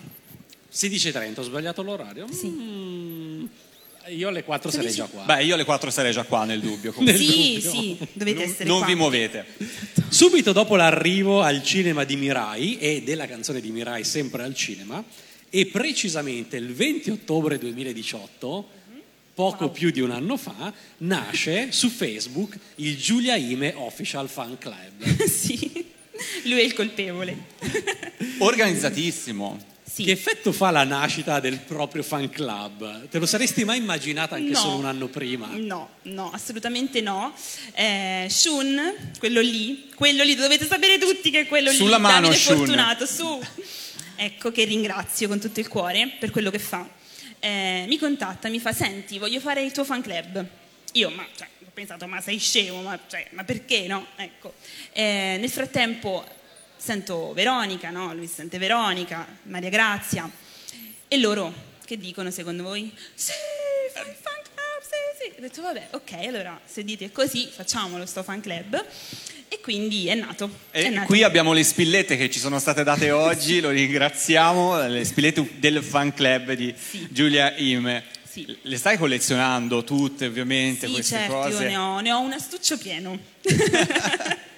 [0.71, 2.27] 16.30, ho sbagliato l'orario?
[2.31, 2.47] Sì.
[2.47, 3.45] Mm,
[4.09, 5.23] io alle 4 sarei già qua.
[5.23, 6.91] Beh, io alle 4 sarei già qua nel dubbio.
[6.93, 7.17] comunque.
[7.19, 7.71] Nel Sì, dubbio.
[7.71, 8.87] sì, dovete Non, essere non qua.
[8.87, 9.45] vi muovete.
[10.09, 15.03] Subito dopo l'arrivo al cinema di Mirai e della canzone di Mirai sempre al cinema,
[15.49, 18.69] e precisamente il 20 ottobre 2018,
[19.33, 25.05] poco più di un anno fa, nasce su Facebook il Giulia Ime Official Fan Club.
[25.25, 25.85] sì.
[26.43, 27.37] Lui è il colpevole.
[28.39, 29.68] Organizzatissimo.
[29.99, 30.05] Sì.
[30.05, 33.09] Che effetto fa la nascita del proprio fan club?
[33.09, 34.57] Te lo saresti mai immaginata anche No.
[34.57, 35.49] solo un anno prima?
[35.55, 37.33] No, no, assolutamente no.
[37.73, 42.21] Eh, Shun, quello lì, quello lì, dovete sapere tutti che è quello Sulla lì, mano,
[42.27, 42.55] Davide Shun.
[42.57, 43.41] Fortunato, su.
[44.15, 46.87] Ecco, che ringrazio con tutto il cuore per quello che fa.
[47.39, 50.45] Eh, mi contatta, mi fa, senti, voglio fare il tuo fan club.
[50.93, 54.07] Io, ma, cioè, ho pensato, ma sei scemo, ma, cioè, ma perché no?
[54.15, 54.53] Ecco.
[54.93, 56.25] Eh, nel frattempo
[56.79, 58.13] sento Veronica, no?
[58.13, 60.29] Lui sente Veronica, Maria Grazia.
[61.07, 61.53] E loro,
[61.85, 62.91] che dicono secondo voi?
[63.13, 63.31] Sì,
[63.93, 65.31] fai il fan club, sì, sì.
[65.37, 68.83] Ho detto, vabbè, ok, allora se dite così, facciamolo sto fan club.
[69.51, 70.49] E quindi è nato.
[70.69, 71.07] è E nato.
[71.07, 75.81] qui abbiamo le spillette che ci sono state date oggi, lo ringraziamo, le spillette del
[75.83, 77.07] fan club di Sì.
[77.09, 78.03] Giulia Ime.
[78.29, 78.55] Sì.
[78.61, 81.63] Le stai collezionando tutte ovviamente Sì, queste certo, cose?
[81.67, 83.17] io ne ne ho un astuccio pieno.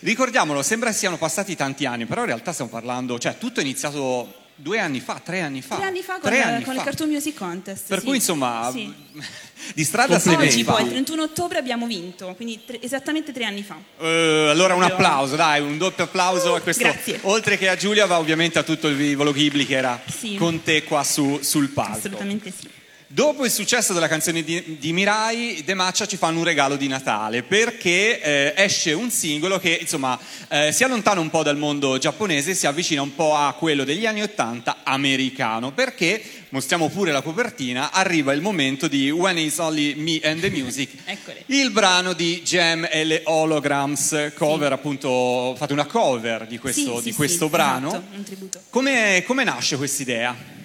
[0.00, 4.34] Ricordiamolo, sembra siano passati tanti anni, però in realtà stiamo parlando, cioè tutto è iniziato
[4.54, 5.76] due anni fa, tre anni fa.
[5.76, 6.80] Tre anni fa con, Tre anni con fa.
[6.80, 7.84] il Cartoon Music Contest.
[7.88, 8.04] Per sì.
[8.04, 8.92] cui insomma, Sì.
[9.74, 10.60] di strada si Complimenti.
[10.60, 13.76] Oggi poi, il 31 ottobre, abbiamo vinto, quindi tre- esattamente tre anni fa.
[14.00, 16.54] Eh, allora un applauso, dai, un doppio applauso.
[16.54, 17.18] a questo, grazie.
[17.22, 20.36] Oltre che a Giulia, va ovviamente a tutto il Vivolo Ghibli che era Sì.
[20.36, 21.96] con te qua su- sul palco.
[21.98, 22.68] Assolutamente sì.
[23.14, 26.88] Dopo il successo della canzone di, di Mirai, De Maccia ci fanno un regalo di
[26.88, 31.98] Natale perché eh, esce un singolo che insomma eh, si allontana un po' dal mondo
[31.98, 37.12] giapponese e si avvicina un po' a quello degli anni 80 americano perché, mostriamo pure
[37.12, 40.88] la copertina, arriva il momento di When It's Only Me and the Music,
[41.52, 47.02] il brano di Jam e le Holograms, cover appunto, fate una cover di questo, Sì,
[47.02, 47.88] di sì, questo sì, brano.
[47.88, 48.62] esatto, un tributo.
[48.70, 50.60] Come, come nasce questa idea?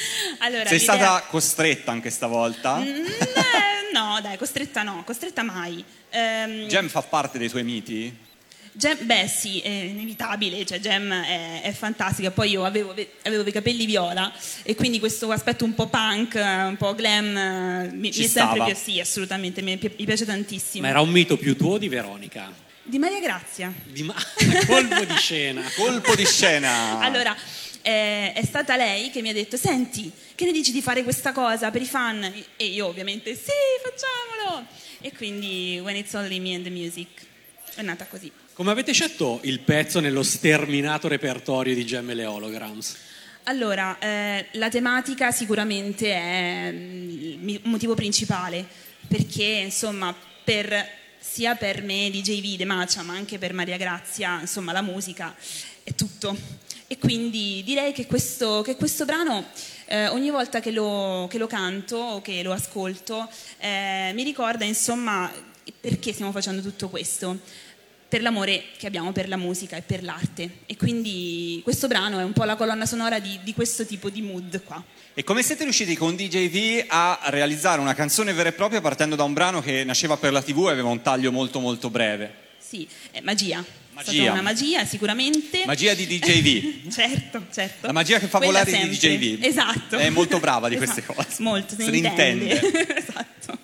[0.38, 2.78] allora, Sei l'idea- stata costretta anche stavolta?
[2.78, 5.84] Mm, eh, no, dai, costretta no, costretta mai.
[6.10, 8.26] Ehm, Gem fa parte dei tuoi miti?
[8.72, 13.50] Gem- beh sì, è inevitabile, cioè Gem è, è fantastica, poi io avevo, avevo i
[13.50, 14.32] capelli viola
[14.62, 18.28] e quindi questo aspetto un po' punk, un po' glam, eh, mi, Ci mi è
[18.28, 20.84] sempre piaciuto, sì assolutamente, mi, mi piace tantissimo.
[20.84, 22.52] Ma era un mito più tuo o di Veronica?
[22.84, 23.72] Di Maria Grazia.
[23.84, 24.14] Di ma-
[24.66, 25.62] colpo di scena.
[25.74, 27.00] Colpo di scena.
[27.04, 27.36] Allora,
[27.82, 31.32] eh, è stata lei che mi ha detto, senti, che ne dici di fare questa
[31.32, 32.32] cosa per i fan?
[32.56, 34.66] E io ovviamente, sì, facciamolo!
[35.00, 37.08] E quindi When It's Only Me and the Music
[37.74, 38.30] è nata così.
[38.52, 42.96] Come avete scelto il pezzo nello sterminato repertorio di Gem e le Holograms?
[43.44, 48.66] Allora, eh, la tematica sicuramente è mm, il motivo principale,
[49.06, 50.14] perché insomma,
[50.44, 50.86] per-
[51.18, 55.34] sia per me DJ De Macia, ma anche per Maria Grazia, insomma, la musica
[55.82, 56.36] è tutto.
[56.90, 59.44] E quindi direi che questo, che questo brano,
[59.86, 64.64] eh, ogni volta che lo, che lo canto o che lo ascolto, eh, mi ricorda
[64.64, 65.30] insomma
[65.80, 67.38] perché stiamo facendo tutto questo
[68.08, 70.60] per l'amore che abbiamo per la musica e per l'arte.
[70.64, 74.22] E quindi questo brano è un po' la colonna sonora di, di questo tipo di
[74.22, 74.82] mood qua.
[75.12, 79.14] E come siete riusciti con DJ V a realizzare una canzone vera e propria partendo
[79.14, 82.46] da un brano che nasceva per la TV e aveva un taglio molto molto breve?
[82.58, 83.62] Sì, è magia.
[83.98, 84.12] È Magia.
[84.22, 85.62] stata una magia sicuramente.
[85.66, 86.40] Magia di DJ
[86.86, 86.86] V.
[86.94, 87.86] certo, certo.
[87.86, 89.18] La magia che fa Quella volare di sempre.
[89.18, 89.44] DJ V.
[89.44, 89.96] Esatto.
[89.98, 91.14] È molto brava di queste Esatto.
[91.14, 91.42] cose.
[91.42, 92.44] Molto, se, Se ne intende.
[92.54, 92.94] intende.
[92.96, 93.58] esatto.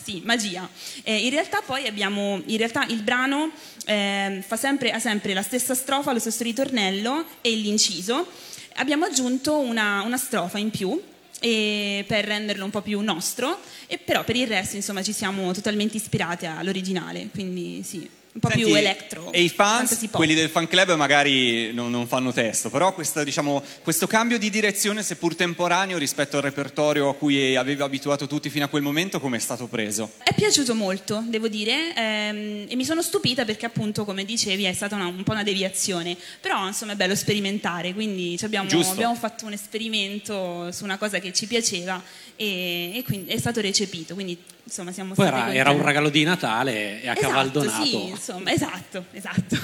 [0.00, 0.68] Sì, magia.
[1.02, 3.50] Eh, in realtà poi abbiamo, in realtà il brano
[3.86, 8.28] ehm, fa sempre, ha sempre la stessa strofa, lo stesso ritornello e l'inciso.
[8.76, 11.02] Abbiamo aggiunto una, una strofa in più
[11.40, 15.52] e per renderlo un po' più nostro, e però per il resto insomma ci siamo
[15.52, 19.32] totalmente ispirati all'originale, quindi sì, un po' più Senti, elettro.
[19.32, 23.62] E i fans, quelli del fan club, magari non, non fanno testo, però questa, diciamo,
[23.82, 28.64] questo cambio di direzione, seppur temporaneo, rispetto al repertorio a cui avevi abituato tutti fino
[28.64, 30.12] a quel momento, come è stato preso?
[30.22, 34.72] È piaciuto molto, devo dire, ehm, e mi sono stupita perché appunto, come dicevi, è
[34.72, 39.44] stata una- un po' una deviazione, però insomma è bello sperimentare, quindi abbiamo, abbiamo fatto
[39.46, 42.00] un esperimento su una cosa che ci piaceva
[42.36, 44.38] e, e quindi è stato recepito, quindi
[44.70, 47.84] insomma siamo Poi stati era, era un regalo di Natale e a Esatto, cavaldonato.
[47.84, 49.56] sì, insomma, esatto, esatto.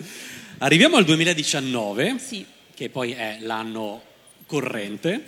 [0.58, 2.46] Arriviamo al 2019, Sì.
[2.74, 4.00] che poi è l'anno
[4.46, 5.22] corrente,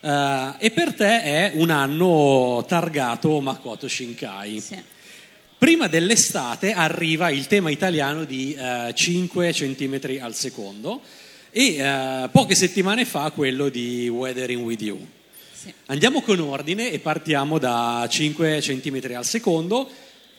[0.00, 4.60] eh, e per te è un anno targato Makoto Shinkai.
[4.60, 4.82] sì.
[5.56, 11.00] Prima dell'estate arriva il tema italiano di eh, 5 cm al secondo
[11.50, 15.08] e eh, poche settimane fa quello di Weathering with You.
[15.64, 15.72] Sì.
[15.86, 19.88] Andiamo con ordine e partiamo da 5 cm al secondo,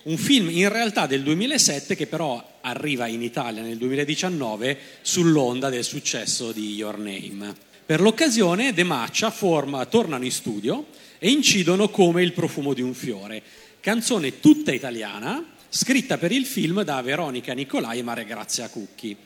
[0.03, 5.83] un film in realtà del 2007 che però arriva in Italia nel 2019 sull'onda del
[5.83, 7.55] successo di Your Name.
[7.83, 10.85] Per l'occasione De Maccia forma, tornano in studio
[11.17, 13.41] e incidono come il profumo di un fiore,
[13.79, 19.17] canzone tutta italiana scritta per il film da Veronica Nicolai e Maria Grazia Cucchi,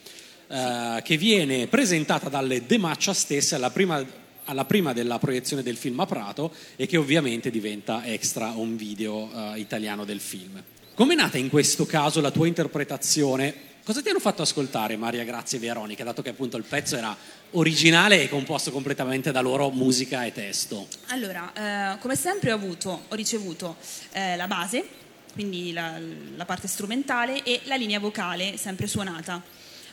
[0.47, 4.01] eh, che viene presentata dalle De Maccia stesse alla prima,
[4.49, 9.29] alla prima della proiezione del film a Prato e che ovviamente diventa extra un video
[9.31, 10.62] eh, italiano del film.
[10.95, 13.67] Com'è nata in questo caso la tua interpretazione?
[13.83, 17.15] Cosa ti hanno fatto ascoltare Maria Grazia e Veronica, dato che appunto il pezzo era
[17.51, 20.88] originale e composto completamente da loro musica e testo?
[21.07, 23.77] Allora, eh, come sempre ho, avuto, ho ricevuto
[24.12, 24.85] eh, la base,
[25.33, 25.97] quindi la,
[26.35, 29.41] la parte strumentale, e la linea vocale sempre suonata.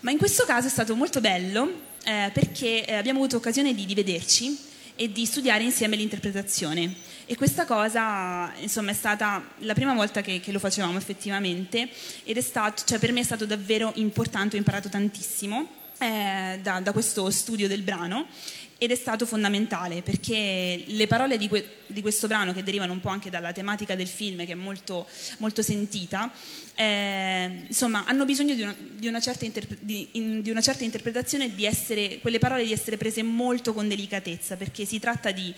[0.07, 1.69] Ma in questo caso è stato molto bello
[2.05, 4.57] eh, perché eh, abbiamo avuto occasione di, di vederci
[4.95, 6.95] e di studiare insieme l'interpretazione.
[7.25, 11.89] E questa cosa, insomma, è stata la prima volta che, che lo facevamo effettivamente
[12.23, 15.67] ed è stato, cioè per me è stato davvero importante, ho imparato tantissimo
[15.99, 18.27] eh, da, da questo studio del brano
[18.79, 23.01] ed è stato fondamentale perché le parole di, que- di, questo brano, che derivano un
[23.01, 25.07] po' anche dalla tematica del film, che è molto,
[25.39, 26.31] molto sentita,
[26.75, 29.79] eh, insomma, hanno bisogno di una, di, una interpre-
[30.13, 34.57] in, di una, certa interpretazione di essere, quelle parole di essere prese molto con delicatezza,
[34.57, 35.55] perché si tratta di,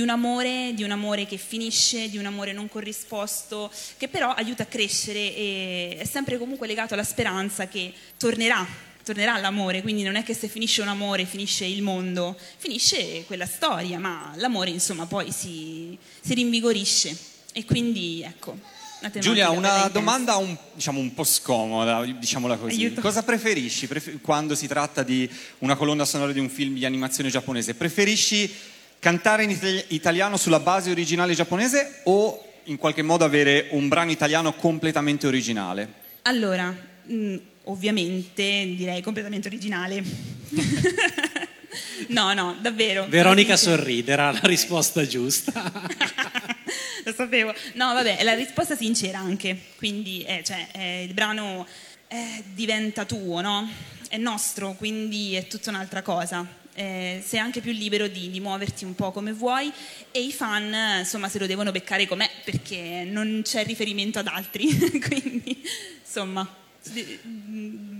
[0.00, 4.62] un amore, di un amore che finisce, di un amore non corrisposto, che però aiuta
[4.62, 10.16] a crescere e è sempre comunque legato alla speranza che tornerà tornerà l'amore, quindi non
[10.16, 15.06] è che se finisce un amore finisce il mondo, finisce quella storia, ma l'amore insomma
[15.06, 17.16] poi si, si rinvigorisce
[17.52, 18.78] e quindi ecco.
[19.18, 22.84] Giulia, una domanda un, diciamo, un po' scomoda, diciamola così.
[22.84, 23.00] Aiuto.
[23.00, 27.30] Cosa preferisci pref- quando si tratta di una colonna sonora di un film di animazione
[27.30, 27.72] giapponese?
[27.74, 28.52] Preferisci
[28.98, 34.10] cantare in itali- italiano sulla base originale giapponese o in qualche modo avere un brano
[34.10, 35.94] italiano completamente originale?
[36.22, 36.68] Allora,
[37.04, 40.02] mh, ovviamente direi completamente originale.
[42.08, 43.06] no, no, davvero.
[43.08, 45.70] Veronica sorride, era la risposta giusta.
[47.04, 47.54] Lo sapevo.
[47.74, 51.66] No, vabbè, è la risposta sincera anche, quindi eh, cioè, eh, il brano
[52.08, 53.68] eh, diventa tuo, no?
[54.08, 56.58] È nostro, quindi è tutta un'altra cosa.
[56.74, 59.72] Eh, sei anche più libero di, di, muoverti un po' come vuoi
[60.12, 64.68] e i fan insomma se lo devono beccare com'è perché non c'è riferimento ad altri
[65.02, 65.60] quindi
[66.00, 66.48] insomma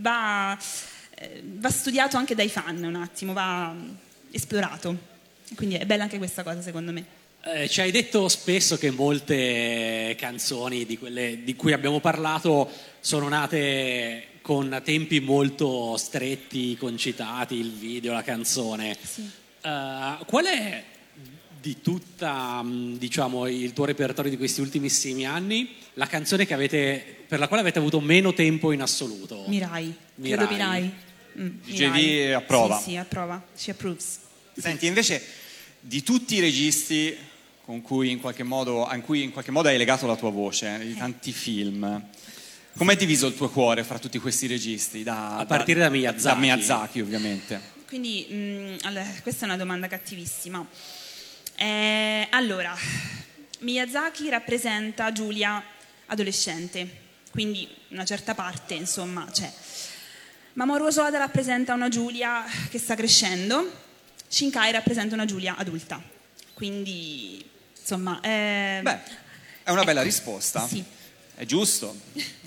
[0.00, 0.58] va,
[1.14, 3.74] eh, va studiato anche dai fan un attimo, va
[4.30, 5.08] esplorato.
[5.54, 7.18] Quindi è bella anche questa cosa secondo me.
[7.42, 13.28] Eh, ci hai detto spesso che molte canzoni di quelle di cui abbiamo parlato sono
[13.28, 18.96] nate con tempi molto stretti, concitati, il video, la canzone.
[19.02, 19.28] Sì.
[19.62, 20.84] Uh, qual è
[21.60, 27.46] di tutta diciamo, il tuo repertorio di questi ultimissimi anni la canzone avete, per la
[27.46, 29.44] quale avete avuto meno tempo in assoluto?
[29.48, 30.36] Mirai, Mirai.
[30.36, 30.92] credo Mirai.
[31.38, 32.32] Mm, Mirai.
[32.32, 32.76] approva.
[32.78, 34.18] Sì, sì, approva, she approves.
[34.56, 35.22] Senti, invece
[35.78, 37.16] di tutti i registi
[37.64, 40.78] con cui in qualche modo, a cui in qualche modo hai legato la tua voce,
[40.78, 42.02] di tanti film,
[42.76, 45.02] com'è diviso il tuo cuore fra tutti questi registi?
[45.02, 46.34] Da, a partire da, da Miyazaki.
[46.34, 47.60] Da Miyazaki, ovviamente.
[47.86, 50.66] Quindi, mh, mm, allora, questa è una domanda cattivissima.
[51.62, 52.74] Eh, allora,
[53.58, 55.62] Miyazaki rappresenta Giulia
[56.06, 56.88] adolescente,
[57.32, 59.52] quindi una certa parte, insomma, c'è.
[60.54, 63.70] Mamoru Osoda rappresenta una Giulia che sta crescendo,
[64.26, 66.02] Shinkai rappresenta una Giulia adulta.
[66.54, 67.44] Quindi,
[67.78, 68.20] insomma...
[68.22, 68.98] Eh, Beh,
[69.62, 70.66] è una bella risposta.
[70.66, 70.82] Sì.
[71.34, 71.94] È giusto.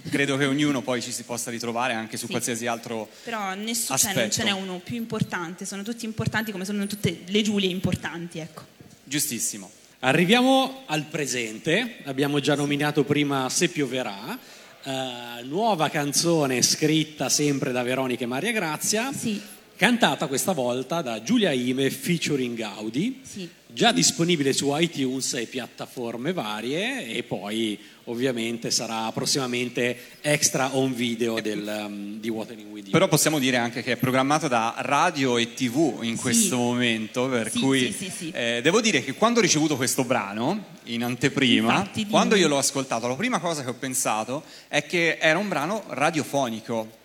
[0.09, 2.31] Credo che ognuno poi ci si possa ritrovare anche su sì.
[2.31, 4.13] qualsiasi altro Però nessuno, aspetto.
[4.13, 7.69] Cioè, non ce n'è uno più importante, sono tutti importanti come sono tutte le Giulie
[7.69, 8.72] importanti, ecco.
[9.03, 9.69] Giustissimo.
[9.99, 14.37] Arriviamo al presente, abbiamo già nominato prima Se pioverà,
[14.83, 19.41] uh, nuova canzone scritta sempre da Veronica e Maria Grazia, sì.
[19.75, 23.49] Cantata questa volta da Giulia Ime featuring Gaudi, sì.
[23.67, 31.39] già disponibile su iTunes e piattaforme varie e poi ovviamente sarà prossimamente extra on video
[31.39, 32.91] del, um, di Watering With You.
[32.91, 36.61] Però possiamo dire anche che è programmata da radio e tv in questo sì.
[36.61, 41.03] momento, per sì, cui sì, eh, devo dire che quando ho ricevuto questo brano in
[41.03, 45.39] anteprima, Infatti, quando io l'ho ascoltato, la prima cosa che ho pensato è che era
[45.39, 47.01] un brano radiofonico.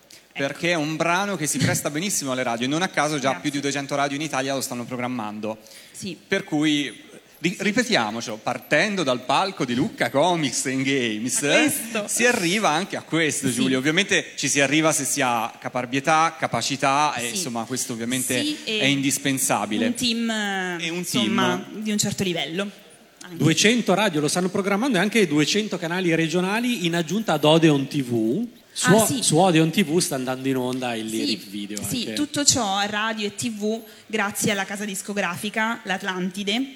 [0.47, 3.29] Perché è un brano che si presta benissimo alle radio e non a caso già
[3.31, 3.41] Grazie.
[3.41, 5.57] più di 200 radio in Italia lo stanno programmando.
[5.91, 6.17] Sì.
[6.27, 7.07] Per cui
[7.39, 13.47] ri- ripetiamocelo, partendo dal palco di Lucca Comics and Games, si arriva anche a questo,
[13.47, 13.53] Sì.
[13.55, 13.77] Giulio.
[13.77, 17.35] Ovviamente ci si arriva se si ha caparbietà, capacità e Sì.
[17.35, 19.87] insomma questo ovviamente Sì, e è indispensabile.
[19.87, 20.29] Un team,
[20.79, 21.81] E un insomma, team.
[21.83, 22.69] di un certo livello.
[23.21, 23.43] Anche.
[23.43, 28.47] 200 radio lo stanno programmando e anche 200 canali regionali in aggiunta ad Odeon TV.
[28.79, 29.21] Su, Ah, sì.
[29.21, 31.83] su Odeon TV sta andando in onda il Sì, lyric video.
[31.85, 32.13] sì, anche.
[32.13, 36.75] tutto ciò radio e tv grazie alla casa discografica, l'Atlantide,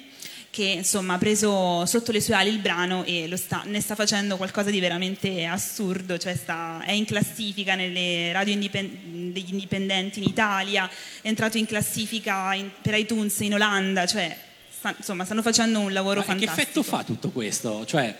[0.50, 3.94] che insomma ha preso sotto le sue ali il brano e lo sta- ne sta
[3.94, 10.18] facendo qualcosa di veramente assurdo, cioè sta- è in classifica nelle radio indipen- degli indipendenti
[10.18, 10.86] in Italia,
[11.22, 14.36] è entrato in classifica in- per iTunes in Olanda, cioè
[14.78, 16.60] sta- insomma stanno facendo un lavoro Ma che fantastico.
[16.60, 17.86] effetto fa tutto questo?
[17.86, 18.14] Cioè,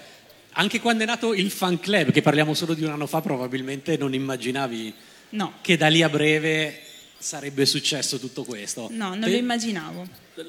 [0.54, 3.96] anche quando è nato il fan club, che parliamo solo di un anno fa, probabilmente
[3.96, 4.94] non immaginavi
[5.30, 6.80] No, che da lì a breve
[7.18, 8.88] sarebbe successo tutto questo.
[8.90, 10.06] no, non Te- lo immaginavo.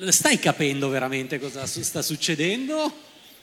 [0.09, 2.93] Stai capendo veramente cosa sta succedendo?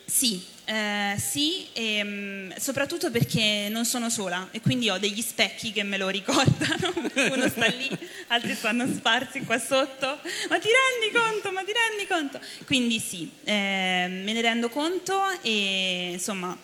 [0.05, 5.73] Sì, eh, sì, e, mm, soprattutto perché non sono sola e quindi ho degli specchi
[5.73, 6.93] che me lo ricordano.
[7.33, 7.91] Uno sta lì,
[8.29, 10.19] altri stanno sparsi qua sotto.
[10.49, 11.51] Ma ti rendi conto?
[11.51, 12.41] Ma ti rendi conto?
[12.65, 16.57] Quindi sì, eh, me ne rendo conto e insomma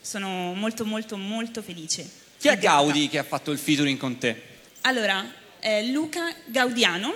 [0.00, 2.08] sono molto molto molto felice.
[2.38, 2.58] Chi è.
[2.58, 4.50] Gaudi che ha fatto il featuring con te?
[4.82, 5.24] Allora,
[5.60, 7.14] eh, Luca Gaudiano,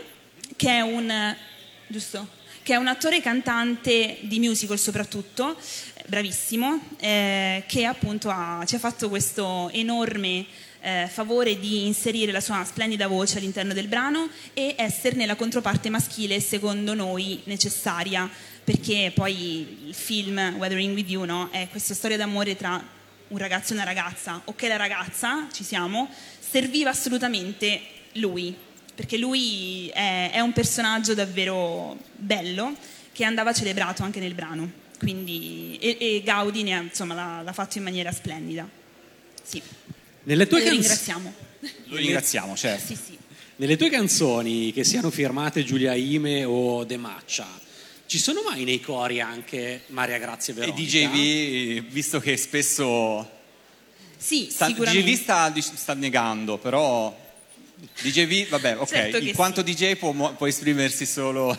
[0.55, 1.35] che è un
[1.89, 2.35] giusto?
[2.63, 5.57] Che è un attore e cantante di musical soprattutto,
[6.07, 10.47] bravissimo, eh, che appunto ha- ci ha fatto questo enorme
[10.81, 15.91] eh, favore di inserire la sua splendida voce all'interno del brano e esserne la controparte
[15.91, 18.31] maschile secondo noi necessaria,
[18.63, 22.81] perché poi il film Weathering with You no, è questa storia d'amore tra
[23.29, 27.81] un ragazzo e una ragazza, ok la ragazza, ci siamo, serviva assolutamente
[28.13, 28.55] lui,
[28.95, 32.75] perché lui è, è un personaggio davvero bello
[33.13, 37.53] che andava celebrato anche nel brano, quindi, e, e Gaudi ne ha, insomma, l'ha, l'ha
[37.53, 38.69] fatto in maniera splendida.
[39.43, 39.63] Sì,
[40.25, 41.35] Nelle tue, lo canz- ringraziamo.
[41.85, 42.87] Lo ringraziamo, certo.
[42.87, 43.19] Sì, sì.
[43.57, 47.47] nelle tue canzoni, che siano firmate Giulia Ime o De Maccia,
[48.07, 50.81] ci sono mai nei cori anche Maria Grazia E Veronica?
[51.09, 53.29] DJV, visto che spesso
[54.17, 55.11] Sì, sta, sicuramente.
[55.11, 57.25] DJV sta, sta negando, però
[58.03, 59.75] DJV, vabbè, ok, Certo in quanto sì.
[59.75, 61.57] DJ può, può esprimersi solo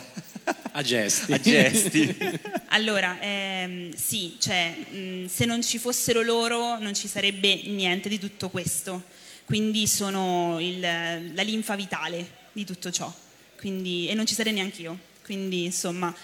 [0.78, 1.32] A gesti.
[1.32, 2.16] a gesti.
[2.70, 8.18] Allora, ehm, sì, cioè, mh, se non ci fossero loro non ci sarebbe niente di
[8.18, 9.02] tutto questo.
[9.44, 13.12] Quindi sono il- la linfa vitale di tutto ciò.
[13.56, 14.98] Quindi- e non ci sarei neanche io.
[15.24, 16.14] Quindi, insomma,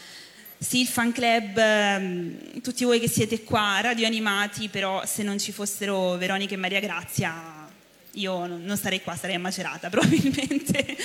[0.59, 5.51] sì, il fan club, ehm, tutti voi che siete qua, radioanimati, però se non ci
[5.51, 7.69] fossero Veronica e Maria Grazia,
[8.13, 10.97] io non non starei qua, sarei a Macerata probabilmente.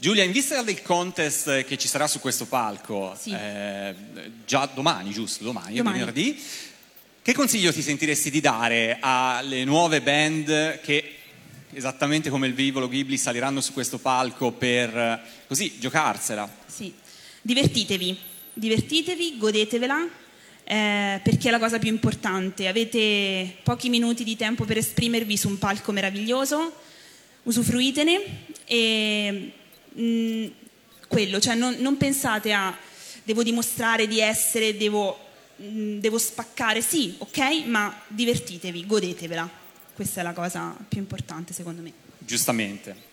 [0.00, 3.32] Giulia, in vista del contest che ci sarà su questo palco, Sì.
[3.32, 3.92] eh,
[4.46, 5.42] già domani, giusto?
[5.42, 5.98] Domani, Domani.
[5.98, 6.40] venerdì,
[7.20, 11.14] che consiglio ti sentiresti di dare alle nuove band che,
[11.72, 16.48] esattamente come il velivolo Ghibli, saliranno su questo palco per così giocarsela?
[16.66, 16.94] Sì,
[17.42, 18.16] divertitevi,
[18.52, 20.06] divertitevi, godetevela,
[20.62, 22.68] eh, perché è la cosa più importante.
[22.68, 26.72] Avete pochi minuti di tempo per esprimervi su un palco meraviglioso,
[27.42, 28.20] usufruitene
[28.64, 29.52] e
[31.08, 32.76] quello, cioè non, non pensate a
[33.28, 35.18] devo dimostrare di essere, devo,
[35.60, 39.46] mm, devo spaccare, sì, ok, ma divertitevi, godetevela.
[39.92, 41.92] Questa è la cosa più importante secondo me.
[42.18, 43.06] Giustamente.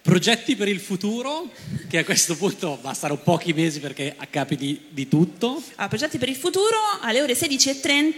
[0.00, 1.50] Progetti per il futuro,
[1.88, 5.62] che a questo punto bastano pochi mesi perché accapiti di tutto.
[5.74, 8.14] Allora, progetti per il futuro alle ore 16.30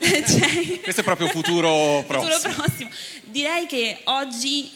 [0.00, 2.54] c'è Questo è proprio futuro futuro prossimo.
[2.54, 2.90] prossimo.
[3.24, 4.70] Direi che oggi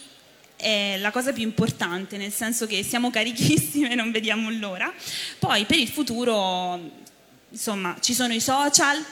[0.61, 4.93] è la cosa più importante, nel senso che siamo carichissime e non vediamo l'ora.
[5.39, 6.79] Poi per il futuro,
[7.51, 9.03] insomma, ci sono i social,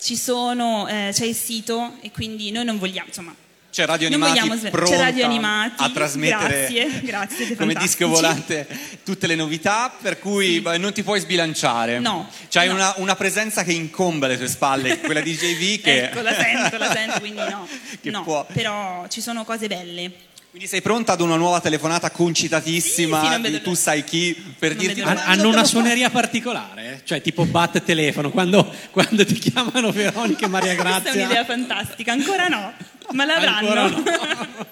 [0.00, 3.34] ci sono, eh, c'è il sito e quindi noi non vogliamo, insomma,
[3.70, 8.66] C'è Radio Animati vogliamo pronta Radio Animati, a trasmettere grazie, grazie, come disco volante
[9.04, 11.98] tutte le novità, per cui beh, non ti puoi sbilanciare.
[11.98, 12.74] No, C'hai no.
[12.74, 16.04] Una, una presenza che incombe alle tue spalle, quella di JV che...
[16.08, 17.68] ecco, la sento, la sento, quindi no,
[18.02, 20.26] no, può- però ci sono cose belle.
[20.50, 24.70] Quindi sei pronta ad una nuova telefonata concitatissima Sì, sì, vedo tu sai chi per
[24.74, 29.90] Non dirti vedo hanno una suoneria particolare, cioè tipo bat telefono, quando, quando ti chiamano
[29.92, 31.24] Veronica e Maria Questa è Grazia.
[31.24, 32.72] un'idea fantastica, ancora no,
[33.12, 34.00] ma Ancora l'avranno.
[34.00, 34.66] no.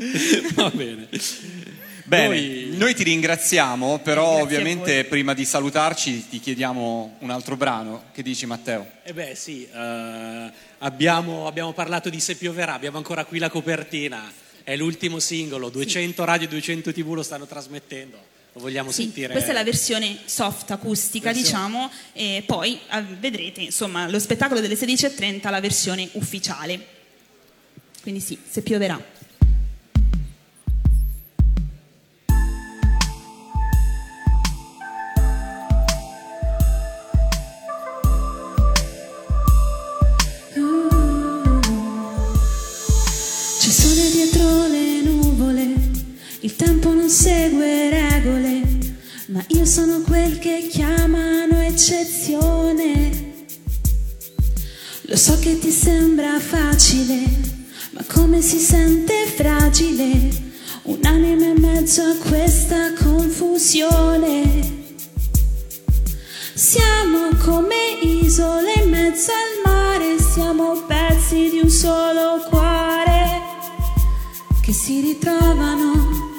[0.54, 1.08] Va bene.
[2.04, 7.56] Bene, Noi- noi ti ringraziamo, però Grazie ovviamente prima di salutarci ti chiediamo un altro
[7.56, 8.04] brano.
[8.12, 8.84] Che dici Matteo?
[9.04, 14.28] Eh beh sì, eh, abbiamo, abbiamo parlato di Se pioverà, abbiamo ancora qui la copertina,
[14.70, 18.16] è l'ultimo singolo, 200 radio, 200 tv lo stanno trasmettendo,
[18.52, 19.32] lo vogliamo Sì, sentire.
[19.32, 24.60] questa è la versione soft acustica, Versione- diciamo, e poi ah, vedrete, insomma, lo spettacolo
[24.60, 26.86] delle 16.30, la versione ufficiale.
[28.02, 29.18] Quindi sì, se pioverà.
[46.62, 48.60] Tempo non segue regole,
[49.28, 53.32] ma io sono quel che chiamano e un'eccezione.
[55.04, 57.24] Lo so che ti sembra facile,
[57.92, 60.28] ma come si sente fragile
[60.82, 64.92] un'anima in mezzo a questa confusione.
[66.52, 73.40] Siamo come isole in mezzo al mare, siamo pezzi di un solo cuore
[74.60, 76.29] che si ritrovano.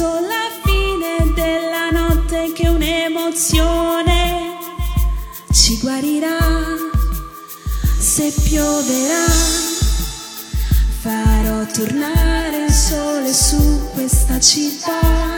[0.00, 4.56] Verso la fine della notte che un'emozione
[5.52, 6.38] ci guarirà
[7.98, 9.28] se pioverà.
[11.02, 15.29] Farò tornare il sole su questa città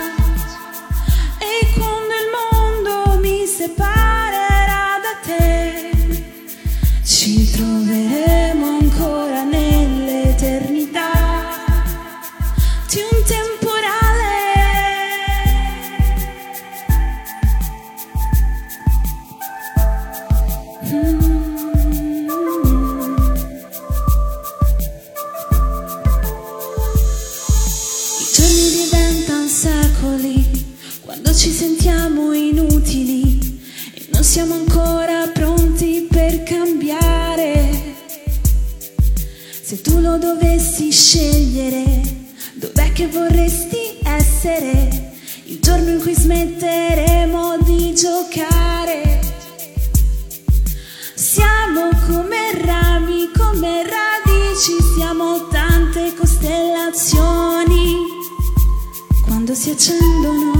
[59.52, 60.52] quando si accendono.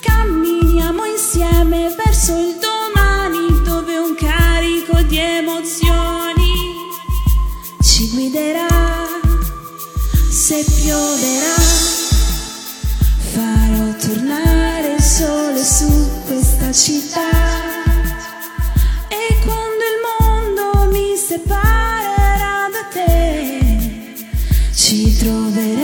[0.00, 6.50] Camminiamo insieme verso il domani dove un carico di emozioni
[7.82, 8.66] ci guiderà.
[10.30, 11.60] Se pioverà,
[13.32, 17.30] farò tornare il sole su questa città.
[19.08, 24.14] E quando il mondo mi separerà da te,
[24.74, 25.81] ci troveremo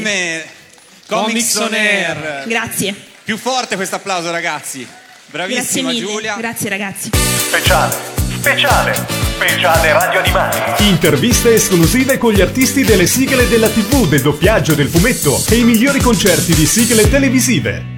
[0.00, 0.48] Grazie.
[1.06, 2.44] Comics on Air.
[2.46, 2.94] Grazie.
[3.24, 4.78] Più forte questo applauso, ragazzi.
[4.78, 6.06] Grazie Bravissima mille.
[6.06, 6.36] Giulia.
[6.36, 7.10] Grazie ragazzi.
[7.46, 7.96] Speciale,
[8.38, 10.84] speciale, speciale Radio Animati.
[10.84, 15.64] Interviste esclusive con gli artisti delle sigle della TV, del doppiaggio, del fumetto e i
[15.64, 17.91] migliori concerti di sigle televisive.